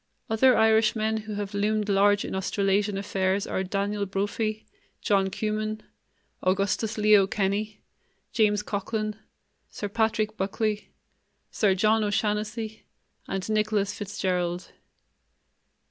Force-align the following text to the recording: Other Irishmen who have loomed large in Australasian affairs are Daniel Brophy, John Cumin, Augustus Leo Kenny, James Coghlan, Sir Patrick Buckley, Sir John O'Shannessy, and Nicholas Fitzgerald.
Other 0.31 0.57
Irishmen 0.57 1.17
who 1.25 1.35
have 1.35 1.53
loomed 1.53 1.87
large 1.87 2.25
in 2.25 2.33
Australasian 2.35 2.97
affairs 2.97 3.45
are 3.45 3.63
Daniel 3.63 4.07
Brophy, 4.07 4.65
John 4.99 5.29
Cumin, 5.29 5.83
Augustus 6.41 6.97
Leo 6.97 7.27
Kenny, 7.27 7.83
James 8.33 8.63
Coghlan, 8.63 9.15
Sir 9.69 9.89
Patrick 9.89 10.35
Buckley, 10.37 10.89
Sir 11.51 11.75
John 11.75 12.03
O'Shannessy, 12.03 12.81
and 13.27 13.47
Nicholas 13.47 13.93
Fitzgerald. 13.93 14.71